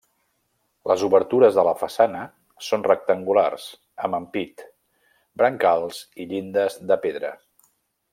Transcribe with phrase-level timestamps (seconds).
[0.91, 2.21] Les obertures de la façana
[2.67, 3.67] són rectangulars,
[4.07, 4.65] amb ampit,
[5.43, 7.33] brancals i llindes de pedra.